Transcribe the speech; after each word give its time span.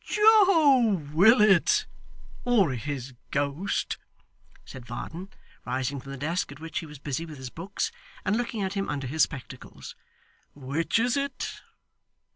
'Joe 0.03 1.03
Willet, 1.13 1.85
or 2.43 2.71
his 2.71 3.13
ghost?' 3.29 3.99
said 4.65 4.83
Varden, 4.83 5.29
rising 5.63 6.01
from 6.01 6.11
the 6.11 6.17
desk 6.17 6.51
at 6.51 6.59
which 6.59 6.79
he 6.79 6.87
was 6.87 6.97
busy 6.97 7.23
with 7.23 7.37
his 7.37 7.51
books, 7.51 7.91
and 8.25 8.35
looking 8.35 8.63
at 8.63 8.73
him 8.73 8.89
under 8.89 9.05
his 9.05 9.21
spectacles. 9.21 9.93
'Which 10.55 10.97
is 10.97 11.15
it? 11.15 11.61